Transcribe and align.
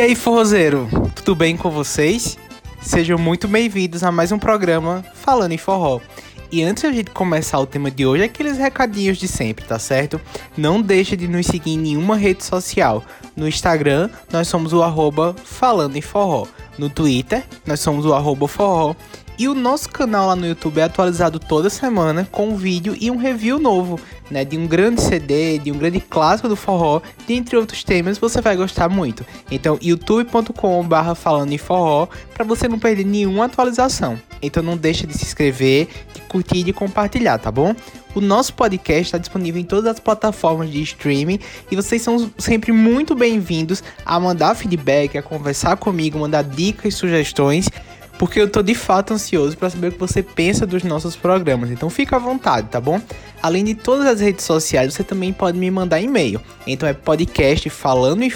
E 0.00 0.02
aí, 0.02 0.14
forrozeiro, 0.14 0.88
tudo 1.14 1.34
bem 1.34 1.58
com 1.58 1.70
vocês? 1.70 2.38
Sejam 2.80 3.18
muito 3.18 3.46
bem-vindos 3.46 4.02
a 4.02 4.10
mais 4.10 4.32
um 4.32 4.38
programa 4.38 5.04
Falando 5.12 5.52
em 5.52 5.58
Forró. 5.58 6.00
E 6.50 6.62
antes 6.62 6.84
de 6.84 6.86
a 6.88 6.92
gente 6.92 7.10
começar 7.10 7.58
o 7.58 7.66
tema 7.66 7.90
de 7.90 8.06
hoje, 8.06 8.24
aqueles 8.24 8.56
recadinhos 8.56 9.18
de 9.18 9.28
sempre, 9.28 9.66
tá 9.66 9.78
certo? 9.78 10.18
Não 10.56 10.80
deixe 10.80 11.18
de 11.18 11.28
nos 11.28 11.44
seguir 11.44 11.72
em 11.72 11.78
nenhuma 11.78 12.16
rede 12.16 12.42
social. 12.42 13.04
No 13.36 13.46
Instagram, 13.46 14.08
nós 14.32 14.48
somos 14.48 14.72
o 14.72 14.82
arroba 14.82 15.36
Falando 15.44 15.94
em 15.96 16.00
Forró. 16.00 16.46
No 16.78 16.88
Twitter, 16.88 17.44
nós 17.66 17.80
somos 17.80 18.06
o 18.06 18.14
arroba 18.14 18.48
Forró. 18.48 18.94
E 19.40 19.48
o 19.48 19.54
nosso 19.54 19.88
canal 19.88 20.26
lá 20.26 20.36
no 20.36 20.46
YouTube 20.46 20.80
é 20.80 20.82
atualizado 20.82 21.38
toda 21.38 21.70
semana 21.70 22.28
com 22.30 22.50
um 22.50 22.56
vídeo 22.56 22.94
e 23.00 23.10
um 23.10 23.16
review 23.16 23.58
novo, 23.58 23.98
né, 24.30 24.44
de 24.44 24.58
um 24.58 24.66
grande 24.66 25.00
CD, 25.00 25.56
de 25.56 25.72
um 25.72 25.78
grande 25.78 25.98
clássico 25.98 26.46
do 26.46 26.54
forró, 26.54 27.00
dentre 27.26 27.56
outros 27.56 27.82
temas, 27.82 28.18
você 28.18 28.42
vai 28.42 28.54
gostar 28.54 28.90
muito. 28.90 29.24
Então, 29.50 29.78
youtube.com/barra 29.80 31.14
falando 31.14 31.52
em 31.52 31.56
forró 31.56 32.06
para 32.34 32.44
você 32.44 32.68
não 32.68 32.78
perder 32.78 33.06
nenhuma 33.06 33.46
atualização. 33.46 34.20
Então, 34.42 34.62
não 34.62 34.76
deixe 34.76 35.06
de 35.06 35.16
se 35.16 35.24
inscrever, 35.24 35.88
de 36.12 36.20
curtir 36.20 36.58
e 36.58 36.64
de 36.64 36.74
compartilhar, 36.74 37.38
tá 37.38 37.50
bom? 37.50 37.74
O 38.14 38.20
nosso 38.20 38.52
podcast 38.52 39.04
está 39.04 39.16
disponível 39.16 39.58
em 39.58 39.64
todas 39.64 39.86
as 39.86 39.98
plataformas 39.98 40.70
de 40.70 40.82
streaming 40.82 41.38
e 41.70 41.76
vocês 41.76 42.02
são 42.02 42.30
sempre 42.36 42.72
muito 42.72 43.14
bem-vindos 43.14 43.82
a 44.04 44.20
mandar 44.20 44.54
feedback, 44.54 45.16
a 45.16 45.22
conversar 45.22 45.76
comigo, 45.78 46.18
mandar 46.18 46.42
dicas, 46.42 46.94
sugestões 46.94 47.70
porque 48.20 48.38
eu 48.38 48.50
tô 48.50 48.62
de 48.62 48.74
fato 48.74 49.14
ansioso 49.14 49.56
para 49.56 49.70
saber 49.70 49.88
o 49.88 49.92
que 49.92 49.98
você 49.98 50.22
pensa 50.22 50.66
dos 50.66 50.82
nossos 50.82 51.16
programas. 51.16 51.70
Então 51.70 51.88
fica 51.88 52.16
à 52.16 52.18
vontade, 52.18 52.68
tá 52.68 52.78
bom? 52.78 53.00
Além 53.42 53.64
de 53.64 53.74
todas 53.74 54.06
as 54.06 54.20
redes 54.20 54.44
sociais, 54.44 54.92
você 54.92 55.02
também 55.02 55.32
pode 55.32 55.56
me 55.56 55.70
mandar 55.70 56.02
e-mail. 56.02 56.38
Então 56.66 56.86
é 56.86 56.92
podcast 56.92 57.70
falando 57.70 58.22
em. 58.22 58.30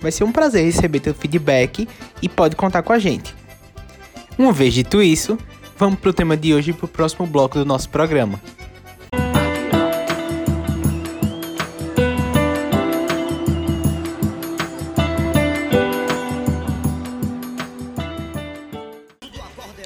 Vai 0.00 0.12
ser 0.12 0.22
um 0.22 0.30
prazer 0.30 0.64
receber 0.66 1.00
teu 1.00 1.12
feedback 1.12 1.88
e 2.22 2.28
pode 2.28 2.54
contar 2.54 2.82
com 2.82 2.92
a 2.92 2.98
gente. 3.00 3.34
Uma 4.38 4.52
vez 4.52 4.72
dito 4.72 5.02
isso, 5.02 5.36
vamos 5.76 5.98
pro 5.98 6.12
tema 6.12 6.36
de 6.36 6.54
hoje 6.54 6.70
e 6.70 6.74
pro 6.74 6.86
próximo 6.86 7.26
bloco 7.26 7.58
do 7.58 7.64
nosso 7.64 7.88
programa. 7.88 8.40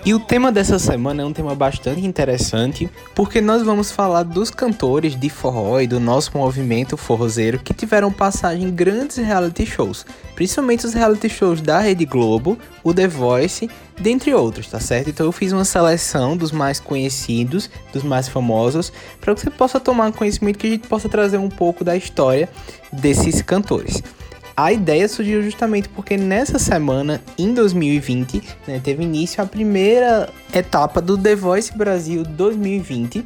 E 0.05 0.13
o 0.13 0.19
tema 0.19 0.51
dessa 0.51 0.81
semana 0.81 1.23
é 1.23 1.25
um 1.25 1.33
tema 1.33 1.55
bastante 1.55 2.05
interessante, 2.05 2.91
porque 3.15 3.41
nós 3.41 3.63
vamos 3.63 3.93
falar 3.93 4.25
dos 4.25 4.51
cantores 4.51 5.15
de 5.15 5.31
forró 5.31 5.81
e 5.81 5.87
do 5.87 6.01
nosso 6.01 6.37
movimento 6.37 6.97
forrozeiro 6.97 7.61
que 7.61 7.73
tiveram 7.73 8.11
passagem 8.11 8.65
em 8.65 8.71
grandes 8.75 9.19
reality 9.19 9.65
shows, 9.65 10.05
principalmente 10.35 10.85
os 10.85 10.93
reality 10.93 11.29
shows 11.29 11.61
da 11.61 11.79
Rede 11.79 12.05
Globo, 12.05 12.59
o 12.83 12.93
The 12.93 13.07
Voice, 13.07 13.71
dentre 14.01 14.35
outros, 14.35 14.67
tá 14.67 14.81
certo? 14.81 15.11
Então 15.11 15.25
eu 15.25 15.31
fiz 15.31 15.53
uma 15.53 15.65
seleção 15.65 16.37
dos 16.37 16.51
mais 16.51 16.81
conhecidos, 16.81 17.71
dos 17.93 18.03
mais 18.03 18.27
famosos, 18.27 18.93
para 19.21 19.37
que 19.37 19.41
você 19.41 19.51
possa 19.51 19.79
tomar 19.79 20.11
conhecimento 20.11 20.59
que 20.59 20.67
a 20.67 20.71
gente 20.71 20.89
possa 20.89 21.09
trazer 21.09 21.39
um 21.39 21.49
pouco 21.49 21.85
da 21.85 21.97
história 21.97 22.49
desses 22.93 23.41
cantores. 23.41 24.03
A 24.57 24.71
ideia 24.71 25.09
surgiu 25.09 25.43
justamente 25.43 25.89
porque 25.89 26.17
nessa 26.17 26.59
semana, 26.59 27.23
em 27.39 27.55
2020, 27.55 28.43
né, 28.67 28.81
teve 28.83 29.03
início 29.03 29.43
a 29.43 29.47
primeira 29.47 30.29
etapa 30.53 31.01
do 31.01 31.17
The 31.17 31.35
Voice 31.35 31.77
Brasil 31.77 32.23
2020. 32.23 33.25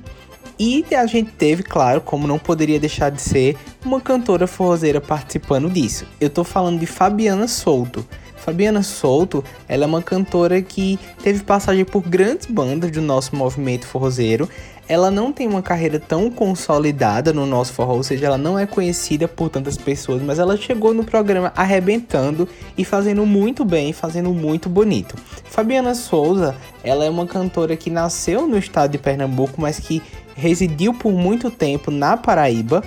E 0.58 0.87
a 0.94 1.04
gente 1.04 1.32
teve, 1.32 1.62
claro, 1.62 2.00
como 2.00 2.26
não 2.26 2.38
poderia 2.38 2.81
deixar 2.81 3.10
de 3.10 3.20
ser, 3.20 3.56
uma 3.84 4.00
cantora 4.00 4.47
forrozeira 4.47 5.00
participando 5.00 5.69
disso. 5.69 6.06
Eu 6.20 6.31
tô 6.31 6.44
falando 6.44 6.78
de 6.78 6.87
Fabiana 6.87 7.47
Souto. 7.47 8.06
Fabiana 8.37 8.82
Souto, 8.82 9.44
ela 9.69 9.84
é 9.84 9.87
uma 9.87 10.00
cantora 10.00 10.62
que 10.62 10.98
teve 11.22 11.43
passagem 11.43 11.84
por 11.84 12.00
grandes 12.03 12.47
bandas 12.47 12.93
do 12.93 13.03
nosso 13.03 13.34
movimento 13.34 13.87
forrozeiro 13.87 14.48
ela 14.88 15.10
não 15.10 15.32
tem 15.32 15.48
uma 15.48 15.62
carreira 15.62 15.98
tão 15.98 16.30
consolidada 16.30 17.32
no 17.32 17.44
nosso 17.47 17.72
forró, 17.72 17.94
ou 17.94 18.02
seja, 18.02 18.26
ela 18.26 18.38
não 18.38 18.58
é 18.58 18.66
conhecida 18.66 19.26
por 19.26 19.48
tantas 19.48 19.76
pessoas, 19.76 20.22
mas 20.22 20.38
ela 20.38 20.56
chegou 20.56 20.94
no 20.94 21.04
programa 21.04 21.52
arrebentando 21.56 22.48
e 22.76 22.84
fazendo 22.84 23.26
muito 23.26 23.64
bem, 23.64 23.92
fazendo 23.92 24.32
muito 24.32 24.69
bonito. 24.69 25.16
Fabiana 25.44 25.94
Souza, 25.94 26.54
ela 26.84 27.04
é 27.04 27.10
uma 27.10 27.26
cantora 27.26 27.76
que 27.76 27.91
nasceu 27.91 28.46
no 28.46 28.56
estado 28.56 28.92
de 28.92 28.98
Pernambuco, 28.98 29.60
mas 29.60 29.80
que 29.80 30.02
residiu 30.34 30.94
por 30.94 31.12
muito 31.12 31.50
tempo 31.50 31.91
na 31.91 32.16
Paraíba. 32.16 32.82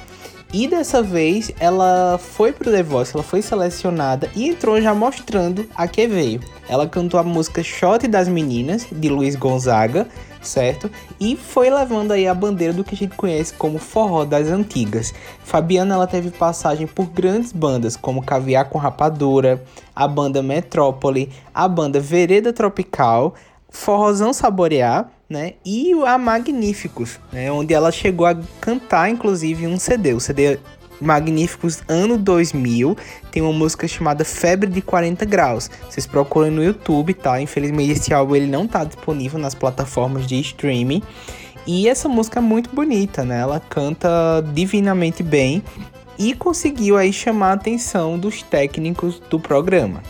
E 0.51 0.67
dessa 0.67 1.03
vez 1.03 1.51
ela 1.59 2.17
foi 2.17 2.51
pro 2.51 2.71
The 2.71 2.81
Voice, 2.81 3.11
ela 3.13 3.23
foi 3.23 3.39
selecionada 3.39 4.31
e 4.35 4.49
entrou 4.49 4.81
já 4.81 4.95
mostrando 4.95 5.67
a 5.75 5.87
que 5.87 6.07
veio. 6.07 6.39
Ela 6.67 6.87
cantou 6.87 7.19
a 7.19 7.23
música 7.23 7.61
Shot 7.61 8.07
das 8.07 8.27
Meninas, 8.27 8.87
de 8.91 9.09
Luiz 9.09 9.35
Gonzaga, 9.35 10.07
certo? 10.41 10.89
E 11.19 11.35
foi 11.35 11.69
levando 11.69 12.11
aí 12.11 12.27
a 12.27 12.33
bandeira 12.33 12.73
do 12.73 12.83
que 12.83 12.95
a 12.95 12.97
gente 12.97 13.15
conhece 13.15 13.53
como 13.53 13.77
forró 13.79 14.25
das 14.25 14.47
antigas. 14.47 15.13
Fabiana 15.43 15.95
ela 15.95 16.07
teve 16.07 16.31
passagem 16.31 16.87
por 16.87 17.07
grandes 17.07 17.51
bandas 17.51 17.95
como 17.95 18.23
Caviar 18.23 18.69
com 18.69 18.77
Rapadura, 18.77 19.63
a 19.95 20.07
banda 20.07 20.41
Metrópole, 20.41 21.31
a 21.53 21.67
banda 21.67 21.99
Vereda 21.99 22.53
Tropical, 22.53 23.35
Forrozão 23.69 24.33
Saborear, 24.33 25.09
né? 25.29 25.53
E 25.63 25.93
a 26.05 26.17
Magníficos, 26.17 27.19
né? 27.31 27.51
Onde 27.51 27.73
ela 27.73 27.91
chegou 27.91 28.25
a 28.25 28.35
cantar, 28.59 29.09
inclusive, 29.09 29.67
um 29.67 29.77
CD. 29.77 30.13
O 30.13 30.19
CD 30.19 30.57
Magníficos 30.99 31.81
ano 31.87 32.17
2000. 32.17 32.97
Tem 33.31 33.41
uma 33.41 33.53
música 33.53 33.87
chamada 33.87 34.25
Febre 34.25 34.69
de 34.69 34.81
40 34.81 35.25
Graus. 35.25 35.69
Vocês 35.89 36.05
procuram 36.05 36.51
no 36.51 36.63
YouTube, 36.63 37.13
tá? 37.13 37.41
Infelizmente 37.41 37.91
esse 37.91 38.13
álbum 38.13 38.35
ele 38.35 38.47
não 38.47 38.67
tá 38.67 38.83
disponível 38.83 39.39
nas 39.39 39.55
plataformas 39.55 40.27
de 40.27 40.39
streaming. 40.39 41.01
E 41.65 41.87
essa 41.87 42.09
música 42.09 42.39
é 42.39 42.41
muito 42.41 42.73
bonita, 42.73 43.23
né? 43.23 43.41
Ela 43.41 43.59
canta 43.59 44.09
divinamente 44.53 45.21
bem 45.21 45.63
e 46.17 46.33
conseguiu 46.33 46.97
aí 46.97 47.13
chamar 47.13 47.51
a 47.51 47.53
atenção 47.53 48.17
dos 48.17 48.41
técnicos 48.41 49.21
do 49.29 49.39
programa. 49.39 50.01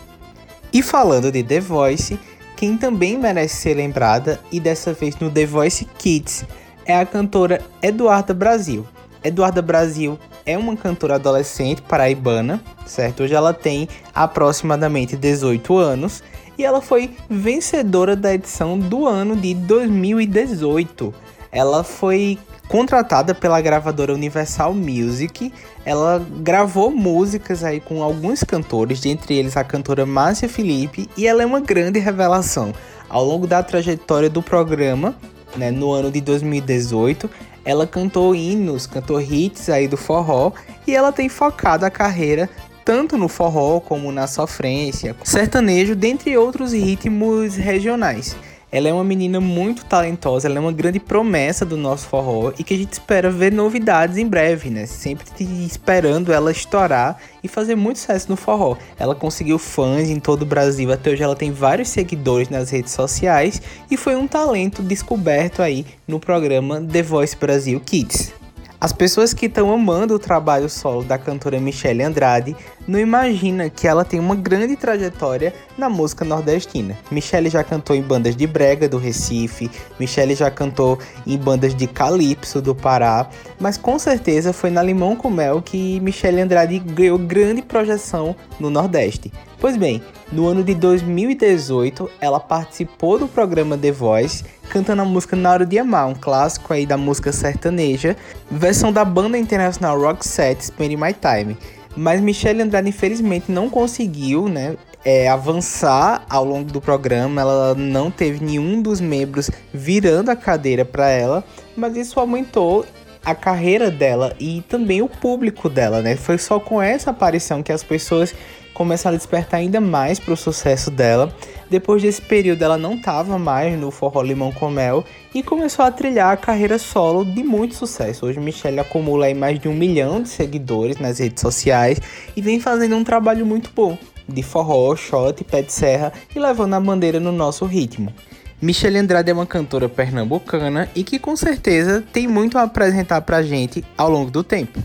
E 0.72 0.82
falando 0.82 1.32
de 1.32 1.44
The 1.44 1.60
Voice, 1.60 2.20
quem 2.56 2.78
também 2.78 3.18
merece 3.18 3.56
ser 3.56 3.76
lembrada 3.76 4.40
e 4.52 4.60
dessa 4.60 4.94
vez 4.94 5.16
no 5.18 5.30
The 5.30 5.46
Voice 5.46 5.86
Kids 5.98 6.46
é 6.86 6.98
a 6.98 7.06
cantora 7.06 7.62
Eduarda 7.82 8.34
Brasil. 8.34 8.86
Eduarda 9.24 9.62
Brasil 9.62 10.18
é 10.50 10.58
uma 10.58 10.76
cantora 10.76 11.16
adolescente 11.16 11.80
paraibana, 11.84 12.60
certo? 12.84 13.22
Hoje 13.22 13.36
ela 13.36 13.54
tem 13.54 13.88
aproximadamente 14.16 15.16
18 15.16 15.78
anos 15.78 16.24
e 16.58 16.66
ela 16.66 16.82
foi 16.82 17.16
vencedora 17.30 18.16
da 18.16 18.34
edição 18.34 18.78
do 18.78 19.08
ano 19.08 19.36
de 19.36 19.54
2018. 19.54 21.14
Ela 21.52 21.84
foi 21.84 22.40
contratada 22.68 23.36
pela 23.36 23.62
gravadora 23.62 24.12
Universal 24.12 24.74
Music. 24.74 25.54
Ela 25.86 26.26
gravou 26.42 26.90
músicas 26.90 27.64
aí 27.64 27.80
com 27.80 28.02
alguns 28.02 28.44
cantores, 28.44 29.00
dentre 29.00 29.36
eles 29.36 29.56
a 29.56 29.64
cantora 29.64 30.04
Márcia 30.04 30.50
Felipe, 30.50 31.08
e 31.16 31.28
ela 31.28 31.44
é 31.44 31.46
uma 31.46 31.60
grande 31.60 32.00
revelação. 32.00 32.74
Ao 33.08 33.24
longo 33.24 33.46
da 33.46 33.62
trajetória 33.62 34.30
do 34.30 34.42
programa, 34.42 35.16
né, 35.56 35.70
no 35.72 35.92
ano 35.92 36.12
de 36.12 36.22
2018, 36.22 37.30
ela 37.64 37.86
cantou 37.86 38.36
hinos, 38.36 38.88
cantou 38.88 39.22
hits 39.22 39.70
aí 39.70 39.88
do 39.88 39.98
forró 39.98 40.52
e 40.88 40.96
ela 40.96 41.12
tem 41.12 41.30
focado 41.30 41.86
a 41.86 41.90
carreira 41.90 42.50
tanto 42.84 43.18
no 43.20 43.28
forró 43.28 43.80
como 43.80 44.12
na 44.12 44.26
sofrência, 44.26 45.16
sertanejo, 45.24 45.96
dentre 45.96 46.36
outros 46.36 46.74
ritmos 46.74 47.56
regionais. 47.56 48.36
Ela 48.72 48.90
é 48.90 48.94
uma 48.94 49.04
menina 49.04 49.40
muito 49.40 49.84
talentosa, 49.84 50.48
ela 50.48 50.58
é 50.58 50.60
uma 50.60 50.72
grande 50.72 51.00
promessa 51.00 51.66
do 51.66 51.76
nosso 51.76 52.08
forró 52.08 52.52
e 52.58 52.64
que 52.64 52.74
a 52.74 52.78
gente 52.78 52.94
espera 52.94 53.32
ver 53.32 53.52
novidades 53.52 54.18
em 54.18 54.28
breve, 54.28 54.70
né? 54.70 54.86
Sempre 54.86 55.26
esperando 55.66 56.32
ela 56.32 56.52
estourar 56.52 57.18
e 57.44 57.48
fazer 57.48 57.76
muito 57.76 57.98
sucesso 57.98 58.30
no 58.30 58.36
forró. 58.36 58.78
Ela 59.00 59.16
conseguiu 59.16 59.58
fãs 59.58 60.10
em 60.10 60.20
todo 60.20 60.44
o 60.44 60.46
Brasil, 60.46 60.92
até 60.92 61.10
hoje 61.12 61.24
ela 61.24 61.36
tem 61.36 61.52
vários 61.52 61.90
seguidores 61.90 62.50
nas 62.50 62.70
redes 62.70 62.94
sociais 62.94 63.60
e 63.90 63.98
foi 63.98 64.16
um 64.16 64.28
talento 64.28 64.84
descoberto 64.84 65.62
aí 65.62 65.86
no 66.08 66.20
programa 66.20 66.80
The 66.80 67.02
Voice 67.02 67.36
Brasil 67.36 67.80
Kids. 67.80 68.39
As 68.82 68.94
pessoas 68.94 69.34
que 69.34 69.48
estão 69.48 69.74
amando 69.74 70.14
o 70.14 70.20
trabalho 70.20 70.70
solo 70.70 71.04
da 71.04 71.18
cantora 71.18 71.60
Michelle 71.60 72.02
Andrade 72.02 72.56
não 72.88 72.98
imaginam 72.98 73.70
que 73.70 73.86
ela 73.86 74.06
tem 74.06 74.22
uma 74.22 74.36
grande 74.36 74.78
trajetória 74.78 75.54
na 75.78 75.90
música 75.90 76.24
nordestina. 76.24 76.98
Michelle 77.12 77.50
já 77.50 77.62
cantou 77.62 77.94
em 77.94 78.02
bandas 78.02 78.38
de 78.38 78.48
brega 78.48 78.88
do 78.88 78.98
Recife, 78.98 79.70
Michelle 80.00 80.34
já 80.34 80.50
cantou 80.50 80.98
em 81.28 81.38
bandas 81.38 81.76
de 81.76 81.88
calypso 81.88 82.62
do 82.62 82.74
Pará, 82.74 83.30
mas 83.60 83.78
com 83.78 84.00
certeza 84.00 84.54
foi 84.54 84.70
na 84.70 84.82
Limão 84.82 85.14
com 85.14 85.30
Mel 85.30 85.62
que 85.62 86.00
Michelle 86.00 86.40
Andrade 86.40 86.80
ganhou 86.80 87.18
grande 87.18 87.62
projeção 87.62 88.34
no 88.62 88.70
Nordeste. 88.70 89.30
Pois 89.60 89.76
bem, 89.76 90.02
no 90.32 90.48
ano 90.48 90.64
de 90.64 90.74
2018, 90.74 92.10
ela 92.22 92.40
participou 92.40 93.20
do 93.20 93.28
programa 93.28 93.78
The 93.78 93.92
Voice, 93.92 94.46
cantando 94.70 95.02
a 95.02 95.06
música 95.06 95.36
Na 95.36 95.52
Hora 95.52 95.66
de 95.66 95.78
Amar, 95.78 96.08
um 96.08 96.16
clássico 96.16 96.72
aí 96.72 96.86
da 96.86 96.96
música 96.96 97.34
sertaneja, 97.34 98.16
versão 98.50 98.94
da 98.94 99.04
banda 99.04 99.38
internacional 99.38 100.00
Roxette 100.00 100.68
Spending 100.68 100.96
My 100.96 101.14
Time. 101.14 101.58
Mas 101.94 102.22
Michelle 102.22 102.62
Andrade, 102.62 102.88
infelizmente, 102.88 103.52
não 103.52 103.70
conseguiu, 103.70 104.48
né? 104.48 104.78
É, 105.04 105.28
avançar 105.28 106.26
ao 106.30 106.46
longo 106.46 106.72
do 106.72 106.80
programa, 106.80 107.42
ela 107.42 107.76
não 107.76 108.10
teve 108.12 108.44
nenhum 108.44 108.82
dos 108.82 109.02
membros 109.02 109.50
virando 109.74 110.30
a 110.30 110.36
cadeira 110.36 110.86
para 110.86 111.10
ela, 111.10 111.44
mas 111.76 111.98
isso 111.98 112.20
aumentou 112.20 112.86
a 113.30 113.36
carreira 113.36 113.90
dela 113.90 114.36
e 114.40 114.62
também 114.68 115.02
o 115.02 115.08
público 115.08 115.70
dela, 115.70 116.02
né? 116.02 116.16
Foi 116.16 116.38
só 116.38 116.60
com 116.60 116.82
essa 116.82 117.12
aparição 117.12 117.64
que 117.64 117.72
as 117.72 117.84
pessoas 117.84 118.34
começaram 118.74 119.16
a 119.16 119.18
despertar 119.18 119.58
ainda 119.58 119.82
mais 119.82 120.20
para 120.20 120.34
o 120.34 120.38
sucesso 120.38 120.90
dela. 120.90 121.34
Depois 121.70 122.02
desse 122.02 122.22
período, 122.22 122.64
ela 122.64 122.78
não 122.78 122.94
estava 122.94 123.38
mais 123.38 123.78
no 123.78 123.92
Forró 123.92 124.22
Limão 124.22 124.52
com 124.52 124.70
Mel 124.70 125.04
e 125.36 125.44
começou 125.44 125.84
a 125.84 125.92
trilhar 125.92 126.32
a 126.32 126.38
carreira 126.38 126.80
solo 126.80 127.26
de 127.26 127.44
muito 127.44 127.76
sucesso. 127.76 128.26
Hoje, 128.26 128.40
Michelle 128.40 128.80
acumula 128.80 129.26
aí 129.26 129.34
mais 129.34 129.60
de 129.60 129.68
um 129.68 129.74
milhão 129.74 130.22
de 130.22 130.30
seguidores 130.30 130.98
nas 130.98 131.20
redes 131.20 131.42
sociais 131.42 132.00
e 132.36 132.42
vem 132.42 132.60
fazendo 132.60 132.96
um 132.96 133.04
trabalho 133.04 133.46
muito 133.46 133.70
bom 133.76 133.98
de 134.32 134.44
forró, 134.44 134.96
shot, 134.96 135.44
pé 135.44 135.62
de 135.62 135.74
serra 135.74 136.14
e 136.34 136.40
levando 136.40 136.76
a 136.76 136.80
bandeira 136.80 137.20
no 137.20 137.32
nosso 137.32 137.66
ritmo. 137.66 138.14
Michelle 138.62 138.98
Andrade 138.98 139.32
é 139.32 139.34
uma 139.34 139.46
cantora 139.46 139.88
pernambucana 139.88 140.90
e 140.94 141.02
que 141.02 141.18
com 141.18 141.34
certeza 141.34 142.04
tem 142.12 142.28
muito 142.28 142.58
a 142.58 142.64
apresentar 142.64 143.22
pra 143.22 143.42
gente 143.42 143.86
ao 143.98 144.10
longo 144.10 144.30
do 144.30 144.44
tempo. 144.44 144.84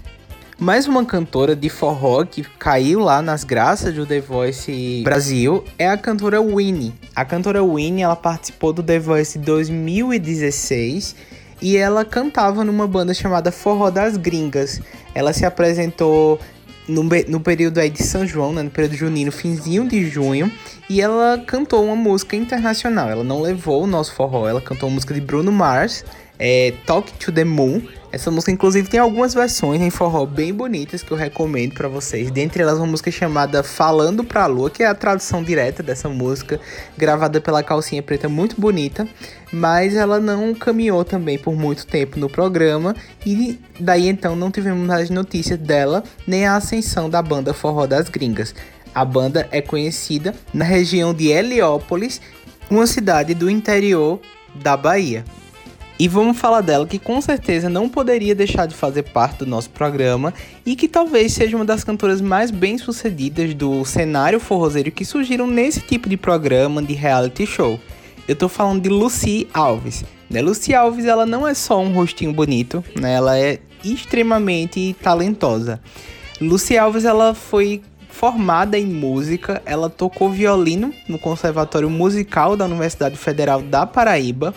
Mais 0.57 0.87
uma 0.87 1.05
cantora 1.05 1.57
de 1.57 1.69
forró 1.69 2.25
que 2.25 2.45
caiu 2.57 3.01
lá 3.01 3.21
nas 3.21 3.43
graças 3.43 3.93
do 3.93 4.07
The 4.07 4.21
Voice 4.21 5.03
Brasil 5.03 5.65
é 5.77 5.89
a 5.89 5.97
cantora 5.97 6.41
Winnie. 6.41 6.95
A 7.17 7.25
cantora 7.25 7.65
Winnie 7.65 8.05
ela 8.05 8.15
participou 8.15 8.73
do 8.73 8.81
The 8.81 9.01
Voice 9.01 9.37
2016 9.41 11.17
e 11.61 11.77
ela 11.77 12.05
cantava 12.05 12.63
numa 12.63 12.87
banda 12.87 13.13
chamada 13.13 13.51
Forró 13.51 13.91
das 13.91 14.17
Gringas. 14.17 14.81
Ela 15.13 15.33
se 15.33 15.45
apresentou 15.45 16.39
no, 16.87 17.03
no 17.03 17.41
período 17.41 17.79
aí 17.79 17.91
de 17.91 18.03
São 18.03 18.25
João, 18.25 18.53
né, 18.53 18.63
no 18.63 18.71
período 18.71 18.95
junino, 18.95 19.33
finzinho 19.33 19.89
de 19.89 20.09
junho, 20.09 20.53
e 20.89 21.01
ela 21.01 21.43
cantou 21.47 21.85
uma 21.85 21.97
música 21.97 22.37
internacional. 22.37 23.09
Ela 23.09 23.25
não 23.25 23.41
levou 23.41 23.83
o 23.83 23.87
nosso 23.87 24.13
forró, 24.15 24.49
ela 24.49 24.61
cantou 24.61 24.89
uma 24.89 24.95
música 24.95 25.15
de 25.15 25.21
Bruno 25.21 25.53
Mars, 25.53 26.05
é, 26.39 26.75
Talk 26.87 27.13
to 27.15 27.33
the 27.33 27.45
Moon, 27.45 27.83
essa 28.15 28.31
música, 28.31 28.53
inclusive, 28.53 28.89
tem 28.89 29.01
algumas 29.01 29.35
versões 29.35 29.83
em 29.83 29.91
forró 29.91 30.25
bem 30.25 30.55
bonitas 30.55 31.03
que 31.03 31.11
eu 31.11 31.17
recomendo 31.17 31.75
para 31.75 31.89
vocês. 31.89 32.31
Dentre 32.31 32.63
elas, 32.63 32.79
uma 32.79 32.87
música 32.87 33.11
chamada 33.11 33.65
Falando 33.65 34.23
pra 34.23 34.47
Lua, 34.47 34.71
que 34.71 34.85
é 34.85 34.87
a 34.87 34.95
tradução 34.95 35.43
direta 35.43 35.83
dessa 35.83 36.09
música, 36.09 36.61
gravada 36.97 37.41
pela 37.41 37.61
Calcinha 37.61 38.01
Preta, 38.05 38.29
muito 38.29 38.61
bonita, 38.61 39.09
mas 39.53 39.97
ela 39.97 40.21
não 40.21 40.55
caminhou 40.55 41.05
também 41.05 41.37
por 41.37 41.57
muito 41.57 41.85
tempo 41.89 42.17
no 42.17 42.31
programa 42.31 42.95
e 43.27 43.59
daí 43.81 44.07
então 44.09 44.37
não 44.37 44.49
tivemos 44.49 44.87
mais 44.87 45.11
notícias 45.11 45.59
dela 45.59 46.05
nem 46.25 46.47
a 46.47 46.55
ascensão 46.55 47.11
da 47.11 47.21
banda 47.21 47.53
Forró 47.53 47.85
das 47.85 48.09
Gringas. 48.09 48.55
A 48.95 49.05
banda 49.05 49.49
é 49.51 49.61
conhecida 49.61 50.35
na 50.53 50.65
região 50.65 51.13
de 51.13 51.29
Heliópolis, 51.29 52.21
uma 52.71 52.87
cidade 52.87 53.35
do 53.35 53.51
interior 53.51 54.21
da 54.55 54.77
Bahia. 54.77 55.25
E 55.99 56.09
vamos 56.09 56.39
falar 56.39 56.61
dela 56.61 56.87
que 56.87 56.99
com 56.99 57.21
certeza 57.21 57.69
não 57.69 57.89
poderia 57.89 58.35
deixar 58.35 58.67
de 58.67 58.75
fazer 58.75 59.05
parte 59.05 59.39
do 59.39 59.47
nosso 59.47 59.71
programa 59.71 60.35
e 60.67 60.75
que 60.75 60.89
talvez 60.89 61.33
seja 61.33 61.57
uma 61.57 61.65
das 61.65 61.85
cantoras 61.85 62.21
mais 62.21 62.51
bem 62.51 62.77
sucedidas 62.79 63.55
do 63.55 63.85
cenário 63.85 64.41
forrozeiro 64.41 64.91
que 64.91 65.05
surgiram 65.05 65.47
nesse 65.47 65.81
tipo 65.81 66.09
de 66.09 66.17
programa 66.17 66.83
de 66.83 66.95
reality 66.95 67.47
show. 67.47 67.79
Eu 68.27 68.35
tô 68.35 68.49
falando 68.49 68.83
de 68.83 68.89
Lucy 68.89 69.47
Alves. 69.55 70.05
Né? 70.29 70.43
Lucy 70.43 70.75
Alves 70.75 71.05
ela 71.05 71.25
não 71.25 71.47
é 71.47 71.55
só 71.55 71.81
um 71.81 71.93
rostinho 71.93 72.33
bonito, 72.33 72.83
né? 73.01 73.15
ela 73.15 73.39
é 73.39 73.61
extremamente 73.85 74.97
talentosa. 75.01 75.81
Lucy 76.41 76.77
Alves 76.77 77.05
ela 77.05 77.35
foi 77.35 77.83
formada 78.15 78.79
em 78.79 78.87
música, 78.87 79.61
ela 79.67 79.91
tocou 79.91 80.31
violino 80.31 80.95
no 81.09 81.19
Conservatório 81.19 81.91
Musical 81.91 82.57
da 82.57 82.65
Universidade 82.65 83.17
Federal 83.17 83.61
da 83.61 83.85
Paraíba 83.85 84.55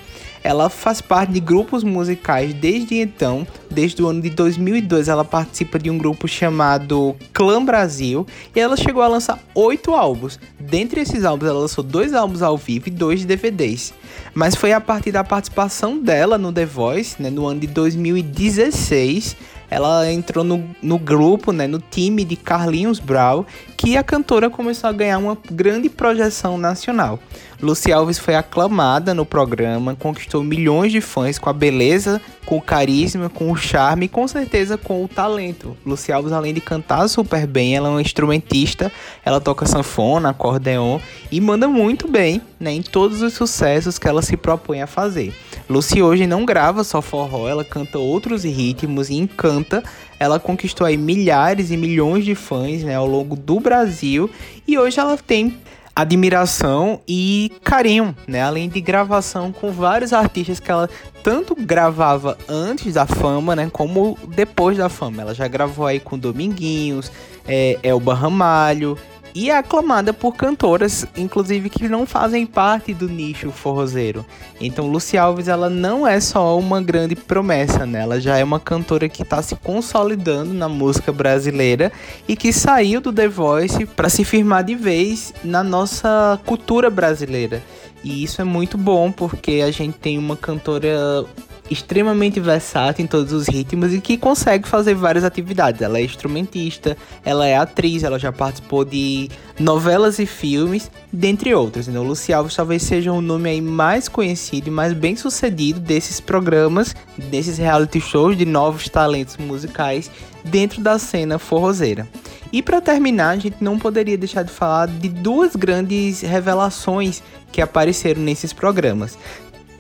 ela 0.48 0.70
faz 0.70 1.02
parte 1.02 1.34
de 1.34 1.42
grupos 1.42 1.84
musicais 1.84 2.54
desde 2.54 2.96
então, 2.96 3.46
desde 3.70 4.02
o 4.02 4.08
ano 4.08 4.22
de 4.22 4.30
2002 4.30 5.10
ela 5.10 5.26
participa 5.26 5.78
de 5.78 5.90
um 5.90 5.98
grupo 5.98 6.26
chamado 6.26 7.18
Clã 7.34 7.64
Brasil 7.64 8.26
e 8.56 8.60
ela 8.60 8.78
chegou 8.78 9.02
a 9.02 9.10
lançar 9.10 9.40
oito 9.54 9.94
álbuns. 9.94 10.40
Dentre 10.58 11.02
esses 11.02 11.26
álbuns 11.26 11.50
ela 11.50 11.60
lançou 11.60 11.84
dois 11.84 12.14
álbuns 12.14 12.42
ao 12.42 12.58
vivo 12.58 12.88
e 12.88 12.92
dois 12.92 13.26
DVDs. 13.26 13.94
Mas 14.34 14.56
foi 14.56 14.72
a 14.72 14.80
partir 14.80 15.12
da 15.12 15.22
participação 15.22 16.00
dela 16.00 16.38
no 16.38 16.54
The 16.54 16.66
Voice, 16.66 17.22
né, 17.22 17.30
no 17.30 17.46
ano 17.46 17.60
de 17.60 17.68
2016, 17.68 19.36
ela 19.70 20.12
entrou 20.12 20.44
no, 20.44 20.64
no 20.82 20.98
grupo, 20.98 21.52
né, 21.52 21.68
no 21.68 21.80
time 21.80 22.24
de 22.24 22.36
Carlinhos 22.36 23.00
Brau, 23.00 23.46
que 23.76 23.98
a 23.98 24.04
cantora 24.04 24.50
começou 24.50 24.90
a 24.90 24.94
ganhar 24.94 25.18
uma 25.18 25.38
grande 25.52 25.90
projeção 25.90 26.58
nacional. 26.58 27.20
Lucy 27.62 27.92
Alves 27.92 28.20
foi 28.20 28.36
aclamada 28.36 29.14
no 29.14 29.26
programa, 29.26 29.96
conquistou 29.96 30.44
milhões 30.44 30.92
de 30.92 31.02
fãs 31.02 31.40
com 31.40 31.50
a 31.50 31.54
beleza, 31.54 32.22
com 32.46 32.58
o 32.58 32.62
carisma, 32.62 33.30
com 33.30 33.52
o 33.52 33.56
charme 33.56 34.06
e 34.06 34.10
com 34.10 34.28
certeza 34.28 34.78
com 34.78 35.04
o 35.04 35.08
talento. 35.08 35.76
Lucy 35.86 36.12
Alves, 36.12 36.32
além 36.32 36.54
de 36.54 36.62
cantar 36.62 37.08
super 37.08 37.48
bem, 37.48 37.76
ela 37.76 37.88
é 37.88 37.92
uma 37.92 38.02
instrumentista, 38.02 38.92
ela 39.26 39.42
toca 39.42 39.66
sanfona, 39.66 40.30
acordeon 40.30 41.00
e 41.32 41.42
manda 41.42 41.68
muito 41.68 42.08
bem 42.08 42.42
né, 42.60 42.72
em 42.72 42.82
todos 42.82 43.22
os 43.22 43.34
sucessos 43.34 43.98
que 43.98 44.08
ela 44.08 44.22
se 44.22 44.38
propõe 44.38 44.82
a 44.82 44.88
fazer. 44.88 45.34
Lucy 45.70 46.02
hoje 46.02 46.26
não 46.26 46.46
grava 46.46 46.84
só 46.84 47.02
forró, 47.02 47.48
ela 47.48 47.64
canta 47.64 48.00
outros 48.00 48.44
ritmos 48.44 49.10
e 49.10 49.16
encanta. 49.16 49.84
Ela 50.20 50.40
conquistou 50.40 50.88
aí 50.88 50.98
milhares 50.98 51.72
e 51.72 51.78
milhões 51.78 52.24
de 52.26 52.36
fãs 52.36 52.84
né, 52.84 52.96
ao 52.96 53.06
longo 53.06 53.36
do 53.36 53.60
Brasil 53.60 54.30
e 54.68 54.78
hoje 54.78 55.00
ela 55.00 55.18
tem 55.18 55.58
admiração 55.98 57.02
e 57.08 57.52
carinho, 57.64 58.16
né? 58.28 58.44
Além 58.44 58.70
de 58.70 58.80
gravação 58.80 59.52
com 59.52 59.72
vários 59.72 60.14
artistas 60.14 60.60
que 60.60 60.70
ela 60.70 60.88
tanto 61.24 61.56
gravava 61.56 62.38
antes 62.48 62.94
da 62.94 63.08
fama, 63.08 63.56
né? 63.56 63.68
Como 63.74 64.16
depois 64.28 64.78
da 64.78 64.90
fama. 64.90 65.24
Ela 65.24 65.34
já 65.34 65.48
gravou 65.48 65.88
aí 65.88 66.00
com 66.00 66.16
Dominguinhos, 66.16 67.12
é, 67.48 67.80
Elba 67.82 68.14
Ramalho, 68.14 68.96
e 69.38 69.52
é 69.52 69.56
aclamada 69.56 70.12
por 70.12 70.36
cantoras, 70.36 71.06
inclusive 71.16 71.70
que 71.70 71.88
não 71.88 72.08
fazem 72.08 72.44
parte 72.44 72.92
do 72.92 73.08
nicho 73.08 73.52
forrozeiro. 73.52 74.26
Então, 74.60 74.88
Lucy 74.88 75.16
Alves 75.16 75.48
ela 75.48 75.70
não 75.70 76.08
é 76.08 76.20
só 76.20 76.58
uma 76.58 76.82
grande 76.82 77.16
promessa, 77.16 77.86
né? 77.86 78.02
Ela 78.02 78.20
já 78.20 78.36
é 78.36 78.44
uma 78.44 78.60
cantora 78.60 79.08
que 79.08 79.22
está 79.22 79.40
se 79.44 79.56
consolidando 79.56 80.56
na 80.56 80.68
música 80.68 81.12
brasileira 81.12 81.92
e 82.28 82.36
que 82.36 82.52
saiu 82.52 83.00
do 83.00 83.14
The 83.14 83.28
Voice 83.28 83.86
para 83.86 84.10
se 84.10 84.24
firmar 84.24 84.64
de 84.64 84.74
vez 84.74 85.32
na 85.44 85.64
nossa 85.64 86.40
cultura 86.44 86.90
brasileira. 86.90 87.62
E 88.04 88.24
isso 88.24 88.42
é 88.42 88.44
muito 88.44 88.78
bom 88.78 89.12
porque 89.12 89.64
a 89.66 89.72
gente 89.72 89.98
tem 89.98 90.18
uma 90.18 90.38
cantora 90.38 91.26
extremamente 91.70 92.40
versátil 92.40 93.04
em 93.04 93.08
todos 93.08 93.34
os 93.34 93.48
ritmos 93.48 93.94
e 93.94 94.00
que 94.00 94.18
consegue 94.18 94.68
fazer 94.68 94.94
várias 94.94 95.24
atividades. 95.24 95.82
Ela 95.82 96.00
é 96.00 96.04
instrumentista, 96.04 96.98
ela 97.26 97.46
é 97.46 97.58
atriz, 97.58 98.04
ela 98.04 98.18
já 98.18 98.32
participou 98.32 98.86
de 98.86 99.30
novelas 99.60 100.20
e 100.20 100.26
filmes, 100.26 100.90
dentre 101.12 101.54
outros. 101.54 101.88
Então, 101.88 102.04
Luci 102.04 102.32
Alves 102.32 102.56
talvez 102.56 102.84
seja 102.84 103.12
o 103.12 103.22
nome 103.22 103.50
aí 103.50 103.62
mais 103.62 104.08
conhecido 104.08 104.68
e 104.68 104.72
mais 104.72 104.94
bem 104.94 105.16
sucedido 105.16 105.80
desses 105.80 106.20
programas, 106.20 106.96
desses 107.18 107.58
reality 107.58 108.00
shows 108.00 108.38
de 108.38 108.46
novos 108.46 108.88
talentos 108.88 109.38
musicais 109.38 110.10
dentro 110.44 110.82
da 110.82 110.98
cena 110.98 111.38
forrozeira. 111.38 112.08
E 112.52 112.62
para 112.62 112.80
terminar, 112.80 113.32
a 113.32 113.38
gente 113.38 113.58
não 113.60 113.78
poderia 113.78 114.18
deixar 114.18 114.44
de 114.44 114.52
falar 114.52 114.88
de 114.88 115.10
duas 115.10 115.54
grandes 115.54 116.22
revelações 116.22 117.22
que 117.58 117.62
apareceram 117.64 118.22
nesses 118.22 118.54
programas. 118.54 119.18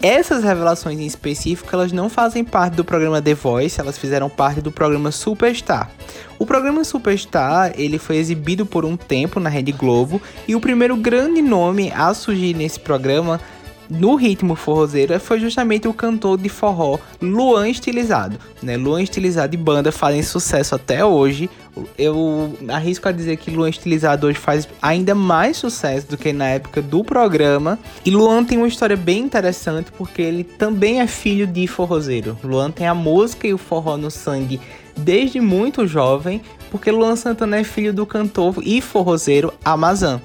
Essas 0.01 0.43
revelações 0.43 0.99
em 0.99 1.05
específico, 1.05 1.69
elas 1.71 1.91
não 1.91 2.09
fazem 2.09 2.43
parte 2.43 2.73
do 2.73 2.83
programa 2.83 3.21
The 3.21 3.35
Voice, 3.35 3.79
elas 3.79 3.99
fizeram 3.99 4.31
parte 4.31 4.61
do 4.61 4.71
programa 4.71 5.11
Superstar. 5.11 5.91
O 6.39 6.45
programa 6.45 6.83
Superstar, 6.83 7.73
ele 7.75 7.99
foi 7.99 8.17
exibido 8.17 8.65
por 8.65 8.83
um 8.83 8.97
tempo 8.97 9.39
na 9.39 9.47
Rede 9.47 9.71
Globo 9.71 10.19
e 10.47 10.55
o 10.55 10.59
primeiro 10.59 10.97
grande 10.97 11.39
nome 11.39 11.91
a 11.95 12.11
surgir 12.15 12.55
nesse 12.55 12.79
programa 12.79 13.39
no 13.89 14.15
ritmo 14.15 14.55
forrozeiro 14.55 15.19
foi 15.19 15.39
justamente 15.39 15.87
o 15.87 15.93
cantor 15.93 16.37
de 16.37 16.49
forró 16.49 16.99
Luan 17.21 17.69
Estilizado. 17.69 18.37
Né? 18.61 18.77
Luan 18.77 19.01
Estilizado 19.01 19.53
e 19.55 19.57
banda 19.57 19.91
fazem 19.91 20.21
sucesso 20.21 20.75
até 20.75 21.03
hoje. 21.03 21.49
Eu 21.97 22.57
arrisco 22.69 23.07
a 23.07 23.11
dizer 23.11 23.37
que 23.37 23.51
Luan 23.51 23.69
Estilizado 23.69 24.27
hoje 24.27 24.39
faz 24.39 24.67
ainda 24.81 25.13
mais 25.13 25.57
sucesso 25.57 26.07
do 26.07 26.17
que 26.17 26.33
na 26.33 26.47
época 26.47 26.81
do 26.81 27.03
programa. 27.03 27.79
E 28.05 28.11
Luan 28.11 28.43
tem 28.43 28.57
uma 28.57 28.67
história 28.67 28.97
bem 28.97 29.19
interessante 29.19 29.91
porque 29.91 30.21
ele 30.21 30.43
também 30.43 31.01
é 31.01 31.07
filho 31.07 31.45
de 31.45 31.67
forrozeiro. 31.67 32.37
Luan 32.43 32.71
tem 32.71 32.87
a 32.87 32.95
música 32.95 33.47
e 33.47 33.53
o 33.53 33.57
forró 33.57 33.97
no 33.97 34.11
sangue 34.11 34.59
desde 34.97 35.39
muito 35.39 35.85
jovem, 35.85 36.41
porque 36.71 36.89
Luan 36.91 37.15
Santana 37.15 37.57
é 37.57 37.63
filho 37.63 37.93
do 37.93 38.05
cantor 38.05 38.55
e 38.63 38.81
forrozeiro 38.81 39.53
Amazon. 39.63 40.19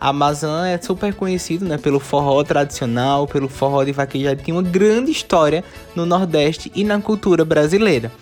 Amazon 0.00 0.64
é 0.64 0.78
super 0.78 1.12
conhecido 1.14 1.64
né, 1.64 1.76
pelo 1.76 1.98
forró 1.98 2.42
tradicional, 2.44 3.26
pelo 3.26 3.48
forró 3.48 3.82
de 3.84 3.92
vaquejada, 3.92 4.42
tem 4.42 4.54
uma 4.54 4.62
grande 4.62 5.10
história 5.10 5.64
no 5.94 6.06
Nordeste 6.06 6.70
e 6.74 6.84
na 6.84 7.00
cultura 7.00 7.44
brasileira. 7.44 8.12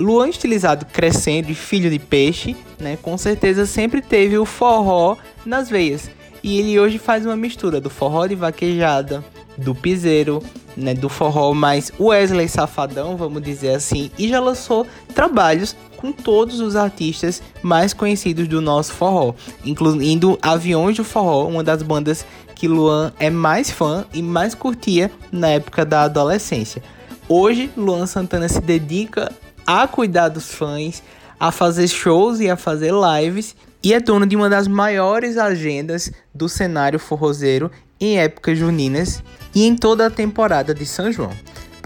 Luan 0.00 0.28
estilizado 0.28 0.86
crescendo 0.86 1.50
e 1.50 1.54
filho 1.54 1.90
de 1.90 1.98
peixe, 1.98 2.56
né, 2.78 2.96
com 3.02 3.18
certeza 3.18 3.66
sempre 3.66 4.00
teve 4.00 4.38
o 4.38 4.44
forró 4.44 5.16
nas 5.44 5.68
veias. 5.68 6.10
E 6.42 6.58
ele 6.58 6.78
hoje 6.78 6.98
faz 6.98 7.26
uma 7.26 7.36
mistura 7.36 7.80
do 7.80 7.90
forró 7.90 8.26
de 8.26 8.36
vaquejada, 8.36 9.24
do 9.56 9.74
piseiro, 9.74 10.40
né, 10.76 10.94
do 10.94 11.08
forró 11.08 11.52
mais 11.52 11.92
Wesley 11.98 12.48
Safadão, 12.48 13.16
vamos 13.16 13.42
dizer 13.42 13.74
assim, 13.74 14.10
e 14.16 14.28
já 14.28 14.38
lançou 14.40 14.86
trabalhos 15.14 15.76
com 15.98 16.12
todos 16.12 16.60
os 16.60 16.76
artistas 16.76 17.42
mais 17.60 17.92
conhecidos 17.92 18.46
do 18.46 18.60
nosso 18.60 18.92
forró, 18.92 19.34
incluindo 19.64 20.38
Aviões 20.40 20.96
do 20.96 21.02
Forró, 21.02 21.48
uma 21.48 21.64
das 21.64 21.82
bandas 21.82 22.24
que 22.54 22.68
Luan 22.68 23.12
é 23.18 23.28
mais 23.28 23.68
fã 23.68 24.06
e 24.14 24.22
mais 24.22 24.54
curtia 24.54 25.10
na 25.32 25.48
época 25.48 25.84
da 25.84 26.04
adolescência. 26.04 26.80
Hoje, 27.28 27.68
Luan 27.76 28.06
Santana 28.06 28.48
se 28.48 28.60
dedica 28.60 29.32
a 29.66 29.88
cuidar 29.88 30.28
dos 30.28 30.54
fãs, 30.54 31.02
a 31.38 31.50
fazer 31.50 31.88
shows 31.88 32.38
e 32.38 32.48
a 32.48 32.56
fazer 32.56 32.92
lives 32.92 33.56
e 33.82 33.92
é 33.92 33.98
dono 33.98 34.24
de 34.24 34.36
uma 34.36 34.48
das 34.48 34.68
maiores 34.68 35.36
agendas 35.36 36.12
do 36.32 36.48
cenário 36.48 36.98
forrozeiro 36.98 37.70
em 38.00 38.20
épocas 38.20 38.56
juninas 38.56 39.22
e 39.52 39.66
em 39.66 39.74
toda 39.74 40.06
a 40.06 40.10
temporada 40.10 40.72
de 40.72 40.86
São 40.86 41.10
João. 41.10 41.32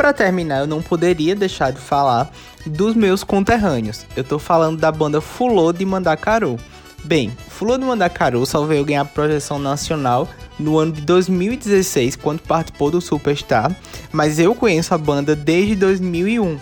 Para 0.03 0.13
terminar, 0.13 0.59
eu 0.59 0.67
não 0.67 0.83
poderia 0.83 1.33
deixar 1.37 1.71
de 1.71 1.79
falar 1.79 2.29
dos 2.67 2.97
meus 2.97 3.23
conterrâneos. 3.23 4.05
Eu 4.17 4.25
tô 4.25 4.37
falando 4.37 4.81
da 4.81 4.91
banda 4.91 5.21
Fulô 5.21 5.73
de 5.73 5.87
Mandacaru. 5.87 6.59
Bem, 7.05 7.31
Fulô 7.49 7.79
de 7.79 7.85
Mandacaru 7.85 8.45
só 8.45 8.65
veio 8.65 8.85
ganhar 8.85 9.05
projeção 9.05 9.61
nacional 9.61 10.29
no 10.59 10.77
ano 10.77 10.91
de 10.91 11.03
2016, 11.03 12.17
quando 12.17 12.41
participou 12.41 12.91
do 12.91 13.01
Superstar, 13.01 13.77
mas 14.11 14.41
eu 14.41 14.57
conheço 14.57 14.93
a 14.93 14.99
banda 14.99 15.37
desde 15.37 15.77
2001 15.77 16.59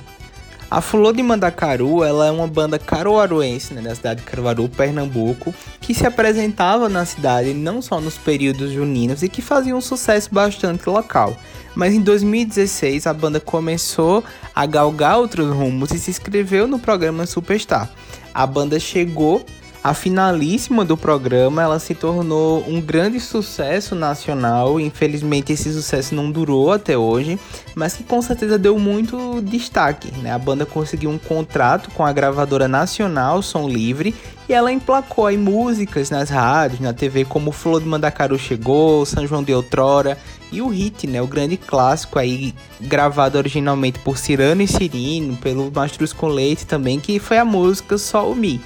a 0.71 0.81
Fulô 0.81 1.13
de 1.13 1.21
Mandacaru, 1.21 2.05
ela 2.05 2.29
é 2.29 2.31
uma 2.31 2.47
banda 2.47 2.79
caruaruense, 2.79 3.75
né, 3.75 3.83
da 3.83 3.93
cidade 3.93 4.21
de 4.21 4.27
Caruaru, 4.27 4.69
Pernambuco, 4.69 5.53
que 5.81 5.93
se 5.93 6.07
apresentava 6.07 6.89
na 6.89 7.05
cidade 7.05 7.53
não 7.53 7.83
só 7.83 8.01
nos 8.01 8.17
períodos 8.17 8.71
juninos 8.71 9.25
e 9.25 9.29
que 9.29 9.43
fazia 9.43 9.75
um 9.75 9.81
sucesso 9.81 10.33
bastante 10.33 10.89
local. 10.89 11.37
Mas 11.75 11.93
em 11.93 12.01
2016 12.01 13.09
a 13.09 13.13
banda 13.13 13.41
começou 13.41 14.23
a 14.55 14.65
galgar 14.65 15.19
outros 15.19 15.53
rumos 15.53 15.91
e 15.91 15.99
se 15.99 16.11
inscreveu 16.11 16.69
no 16.69 16.79
programa 16.79 17.27
Superstar. 17.27 17.91
A 18.33 18.47
banda 18.47 18.79
chegou 18.79 19.45
a 19.83 19.95
finalíssima 19.95 20.85
do 20.85 20.95
programa, 20.95 21.63
ela 21.63 21.79
se 21.79 21.95
tornou 21.95 22.63
um 22.69 22.83
grande 22.83 23.19
sucesso 23.19 23.95
nacional. 23.95 24.79
Infelizmente 24.79 25.53
esse 25.55 25.73
sucesso 25.73 26.15
não 26.15 26.31
durou 26.31 26.71
até 26.71 26.99
hoje, 26.99 27.39
mas 27.75 27.95
que 27.95 28.05
com 28.05 28.21
certeza 28.21 28.59
deu 28.59 28.79
muito 28.79 29.41
destaque. 29.41 30.13
Né? 30.19 30.33
A 30.33 30.39
banda 30.39 30.67
conseguiu 30.67 31.09
um 31.09 31.17
contrato 31.17 31.91
com 31.93 32.05
a 32.05 32.13
gravadora 32.13 32.69
nacional 32.69 33.41
Som 33.41 33.69
Livre 33.69 34.15
e 34.47 34.53
ela 34.53 34.71
emplacou 34.71 35.27
aí 35.27 35.39
músicas 35.39 36.11
nas 36.11 36.29
rádios, 36.29 36.81
na 36.81 36.93
TV, 36.93 37.25
como 37.25 37.51
Flor 37.51 37.81
de 37.81 37.89
Mandacaru 37.89 38.39
chegou, 38.39 39.07
São 39.07 39.27
João 39.27 39.43
de 39.43 39.55
Outrora 39.55 40.19
e 40.53 40.61
o 40.61 40.69
hit, 40.69 41.07
né, 41.07 41.23
o 41.23 41.27
grande 41.27 41.57
clássico 41.57 42.19
aí 42.19 42.53
gravado 42.81 43.39
originalmente 43.39 44.01
por 44.01 44.19
Cirano 44.19 44.61
e 44.61 44.67
Cirino, 44.67 45.37
pelo 45.37 45.71
Mastruz 45.73 46.13
com 46.13 46.27
Leite 46.27 46.67
também, 46.67 47.01
que 47.01 47.19
foi 47.19 47.39
a 47.39 47.45
música 47.45 47.97
Só 47.97 48.31
o 48.31 48.35
Mi. 48.35 48.61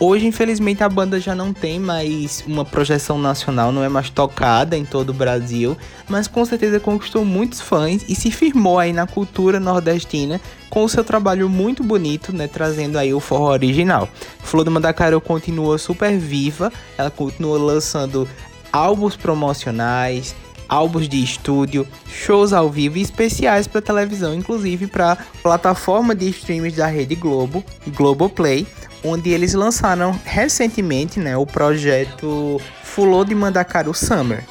Hoje, 0.00 0.26
infelizmente, 0.26 0.84
a 0.84 0.88
banda 0.88 1.18
já 1.18 1.34
não 1.34 1.52
tem 1.52 1.80
mais 1.80 2.44
uma 2.46 2.64
projeção 2.64 3.18
nacional, 3.18 3.72
não 3.72 3.82
é 3.82 3.88
mais 3.88 4.08
tocada 4.08 4.76
em 4.76 4.84
todo 4.84 5.10
o 5.10 5.12
Brasil, 5.12 5.76
mas 6.08 6.28
com 6.28 6.44
certeza 6.44 6.78
conquistou 6.78 7.24
muitos 7.24 7.60
fãs 7.60 8.04
e 8.08 8.14
se 8.14 8.30
firmou 8.30 8.78
aí 8.78 8.92
na 8.92 9.08
cultura 9.08 9.58
nordestina 9.58 10.40
com 10.70 10.84
o 10.84 10.88
seu 10.88 11.02
trabalho 11.02 11.48
muito 11.48 11.82
bonito, 11.82 12.32
né, 12.32 12.46
trazendo 12.46 12.96
aí 12.96 13.12
o 13.12 13.18
forró 13.18 13.50
original. 13.50 14.08
Flor 14.38 14.62
do 14.62 14.70
Mandacaru 14.70 15.20
continua 15.20 15.78
super 15.78 16.16
viva, 16.16 16.72
ela 16.96 17.10
continua 17.10 17.58
lançando 17.58 18.28
álbuns 18.72 19.16
promocionais, 19.16 20.32
álbuns 20.68 21.08
de 21.08 21.20
estúdio, 21.20 21.84
shows 22.06 22.52
ao 22.52 22.70
vivo 22.70 22.98
e 22.98 23.02
especiais 23.02 23.66
para 23.66 23.80
televisão, 23.80 24.32
inclusive 24.32 24.86
para 24.86 25.16
plataforma 25.42 26.14
de 26.14 26.28
streams 26.28 26.76
da 26.76 26.86
Rede 26.86 27.16
Globo, 27.16 27.64
Globoplay, 27.88 28.64
onde 29.04 29.30
eles 29.30 29.54
lançaram 29.54 30.18
recentemente 30.24 31.18
né, 31.20 31.36
o 31.36 31.46
projeto 31.46 32.60
Fulô 32.82 33.24
de 33.24 33.34
Mandacaru 33.34 33.94
Summer. 33.94 34.44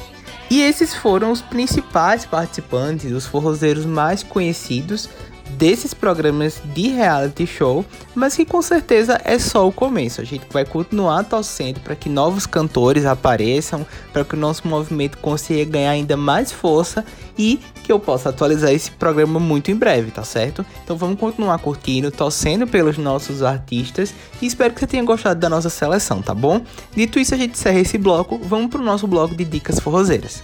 E 0.49 0.61
esses 0.61 0.93
foram 0.93 1.31
os 1.31 1.41
principais 1.41 2.25
participantes, 2.25 3.11
os 3.11 3.25
forrozeiros 3.25 3.85
mais 3.85 4.23
conhecidos 4.23 5.09
desses 5.51 5.93
programas 5.93 6.61
de 6.73 6.89
reality 6.89 7.47
show, 7.47 7.85
mas 8.13 8.35
que 8.35 8.45
com 8.45 8.61
certeza 8.61 9.19
é 9.23 9.39
só 9.39 9.67
o 9.67 9.71
começo. 9.71 10.21
A 10.21 10.23
gente 10.23 10.45
vai 10.51 10.65
continuar 10.65 11.23
torcendo 11.23 11.79
para 11.79 11.95
que 11.95 12.09
novos 12.09 12.45
cantores 12.45 13.05
apareçam, 13.05 13.85
para 14.11 14.23
que 14.23 14.35
o 14.35 14.39
nosso 14.39 14.67
movimento 14.67 15.17
consiga 15.17 15.65
ganhar 15.65 15.91
ainda 15.91 16.17
mais 16.17 16.51
força 16.51 17.05
e 17.37 17.59
que 17.87 17.91
eu 17.93 17.99
possa 18.01 18.29
atualizar 18.29 18.73
esse 18.73 18.91
programa 18.91 19.39
muito 19.39 19.71
em 19.71 19.75
breve, 19.75 20.11
tá 20.11 20.21
certo? 20.21 20.65
Então 20.83 20.97
vamos 20.97 21.17
continuar 21.17 21.57
curtindo, 21.59 22.11
torcendo 22.11 22.67
pelos 22.67 22.97
nossos 22.97 23.41
artistas 23.41 24.13
e 24.41 24.45
espero 24.45 24.73
que 24.73 24.81
você 24.81 24.87
tenha 24.87 25.03
gostado 25.05 25.39
da 25.39 25.47
nossa 25.47 25.69
seleção, 25.69 26.21
tá 26.21 26.33
bom? 26.33 26.61
Dito 26.93 27.17
isso, 27.17 27.33
a 27.33 27.37
gente 27.37 27.53
encerra 27.53 27.79
esse 27.79 27.97
bloco, 27.97 28.37
vamos 28.43 28.69
pro 28.69 28.83
nosso 28.83 29.07
bloco 29.07 29.33
de 29.33 29.45
dicas 29.45 29.79
forrozeiras. 29.79 30.43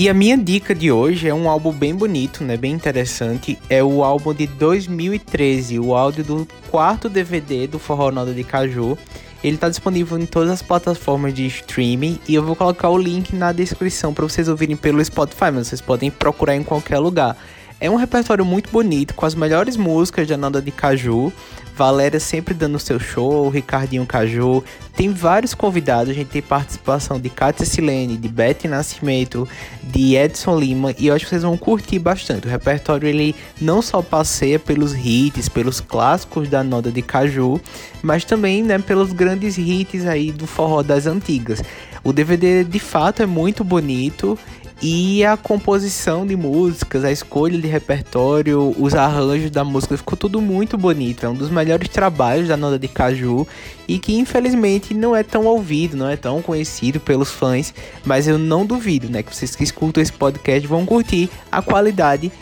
E 0.00 0.08
a 0.08 0.14
minha 0.14 0.38
dica 0.38 0.74
de 0.74 0.90
hoje 0.90 1.28
é 1.28 1.34
um 1.34 1.46
álbum 1.46 1.70
bem 1.70 1.94
bonito, 1.94 2.42
né, 2.42 2.56
bem 2.56 2.72
interessante. 2.72 3.58
É 3.68 3.84
o 3.84 4.02
álbum 4.02 4.32
de 4.32 4.46
2013, 4.46 5.78
o 5.78 5.94
áudio 5.94 6.24
do 6.24 6.48
quarto 6.70 7.06
DVD 7.06 7.66
do 7.66 7.78
Forró 7.78 8.10
Noda 8.10 8.32
de 8.32 8.42
Caju. 8.42 8.96
Ele 9.44 9.56
está 9.56 9.68
disponível 9.68 10.18
em 10.18 10.24
todas 10.24 10.48
as 10.48 10.62
plataformas 10.62 11.34
de 11.34 11.46
streaming 11.46 12.18
e 12.26 12.34
eu 12.34 12.42
vou 12.42 12.56
colocar 12.56 12.88
o 12.88 12.96
link 12.96 13.36
na 13.36 13.52
descrição 13.52 14.14
para 14.14 14.24
vocês 14.24 14.48
ouvirem 14.48 14.74
pelo 14.74 15.04
Spotify, 15.04 15.50
mas 15.52 15.68
vocês 15.68 15.82
podem 15.82 16.10
procurar 16.10 16.56
em 16.56 16.62
qualquer 16.62 16.98
lugar. 16.98 17.36
É 17.80 17.88
um 17.88 17.96
repertório 17.96 18.44
muito 18.44 18.70
bonito, 18.70 19.14
com 19.14 19.24
as 19.24 19.34
melhores 19.34 19.74
músicas 19.74 20.28
da 20.28 20.36
Nanda 20.36 20.60
de 20.60 20.70
Caju. 20.70 21.32
Valéria 21.74 22.20
sempre 22.20 22.52
dando 22.52 22.78
seu 22.78 23.00
show, 23.00 23.48
Ricardinho 23.48 24.04
Caju. 24.04 24.62
Tem 24.94 25.10
vários 25.10 25.54
convidados, 25.54 26.10
a 26.10 26.12
gente 26.12 26.28
tem 26.28 26.42
participação 26.42 27.18
de 27.18 27.30
Kátia 27.30 27.64
Silene, 27.64 28.18
de 28.18 28.28
Beth 28.28 28.68
Nascimento, 28.68 29.48
de 29.82 30.14
Edson 30.14 30.58
Lima, 30.58 30.94
e 30.98 31.06
eu 31.06 31.14
acho 31.14 31.24
que 31.24 31.30
vocês 31.30 31.42
vão 31.42 31.56
curtir 31.56 31.98
bastante. 31.98 32.46
O 32.46 32.50
repertório 32.50 33.08
ele 33.08 33.34
não 33.58 33.80
só 33.80 34.02
passeia 34.02 34.58
pelos 34.58 34.94
hits, 34.94 35.48
pelos 35.48 35.80
clássicos 35.80 36.50
da 36.50 36.62
Nanda 36.62 36.92
de 36.92 37.00
Caju, 37.00 37.58
mas 38.02 38.26
também 38.26 38.62
né, 38.62 38.78
pelos 38.78 39.10
grandes 39.10 39.56
hits 39.56 40.04
aí 40.06 40.30
do 40.30 40.46
forró 40.46 40.82
das 40.82 41.06
antigas. 41.06 41.62
O 42.04 42.12
DVD 42.12 42.62
de 42.62 42.78
fato 42.78 43.22
é 43.22 43.26
muito 43.26 43.64
bonito 43.64 44.38
e 44.82 45.22
a 45.24 45.36
composição 45.36 46.26
de 46.26 46.34
músicas, 46.36 47.04
a 47.04 47.12
escolha 47.12 47.58
de 47.58 47.68
repertório, 47.68 48.74
os 48.78 48.94
arranjos 48.94 49.50
da 49.50 49.62
música 49.62 49.96
ficou 49.96 50.16
tudo 50.16 50.40
muito 50.40 50.78
bonito. 50.78 51.26
É 51.26 51.28
um 51.28 51.34
dos 51.34 51.50
melhores 51.50 51.88
trabalhos 51.88 52.48
da 52.48 52.56
Nanda 52.56 52.78
de 52.78 52.88
Caju 52.88 53.46
e 53.86 53.98
que 53.98 54.16
infelizmente 54.16 54.94
não 54.94 55.14
é 55.14 55.22
tão 55.22 55.44
ouvido, 55.44 55.96
não 55.96 56.08
é 56.08 56.16
tão 56.16 56.40
conhecido 56.40 56.98
pelos 56.98 57.30
fãs, 57.30 57.74
mas 58.04 58.26
eu 58.26 58.38
não 58.38 58.64
duvido, 58.64 59.10
né, 59.10 59.22
que 59.22 59.34
vocês 59.34 59.54
que 59.54 59.64
escutam 59.64 60.02
esse 60.02 60.12
podcast 60.12 60.66
vão 60.66 60.86
curtir 60.86 61.28
a 61.52 61.60
qualidade 61.60 62.32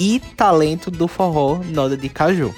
e 0.00 0.20
talento 0.36 0.90
do 0.90 1.06
forró 1.06 1.60
Nanda 1.64 1.96
de 1.96 2.08
Caju. 2.08 2.52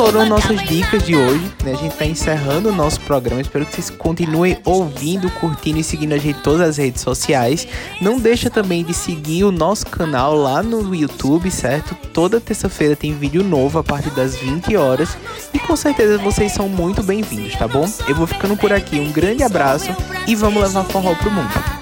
Foram 0.00 0.24
nossas 0.24 0.62
dicas 0.62 1.02
de 1.04 1.14
hoje. 1.14 1.52
Né? 1.62 1.72
A 1.72 1.76
gente 1.76 1.92
está 1.92 2.06
encerrando 2.06 2.70
o 2.70 2.74
nosso 2.74 2.98
programa. 3.02 3.42
Espero 3.42 3.66
que 3.66 3.74
vocês 3.74 3.90
continuem 3.90 4.56
ouvindo, 4.64 5.30
curtindo 5.32 5.78
e 5.78 5.84
seguindo 5.84 6.14
a 6.14 6.16
gente 6.16 6.38
em 6.38 6.42
todas 6.42 6.62
as 6.62 6.76
redes 6.78 7.02
sociais. 7.02 7.68
Não 8.00 8.18
deixa 8.18 8.48
também 8.48 8.82
de 8.82 8.94
seguir 8.94 9.44
o 9.44 9.52
nosso 9.52 9.84
canal 9.84 10.34
lá 10.34 10.62
no 10.62 10.94
YouTube, 10.94 11.50
certo? 11.50 11.94
Toda 12.14 12.40
terça-feira 12.40 12.96
tem 12.96 13.12
vídeo 13.12 13.44
novo 13.44 13.78
a 13.78 13.84
partir 13.84 14.10
das 14.10 14.36
20 14.36 14.74
horas. 14.74 15.18
E 15.52 15.58
com 15.58 15.76
certeza 15.76 16.16
vocês 16.16 16.50
são 16.52 16.66
muito 16.66 17.02
bem-vindos, 17.02 17.54
tá 17.56 17.68
bom? 17.68 17.86
Eu 18.08 18.14
vou 18.14 18.26
ficando 18.26 18.56
por 18.56 18.72
aqui. 18.72 18.98
Um 18.98 19.12
grande 19.12 19.42
abraço 19.42 19.94
e 20.26 20.34
vamos 20.34 20.62
levar 20.62 20.84
forró 20.84 21.14
pro 21.14 21.30
mundo. 21.30 21.79